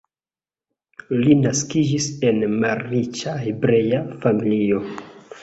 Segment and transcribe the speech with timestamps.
[1.19, 4.83] Li naskiĝis en malriĉa hebrea familio.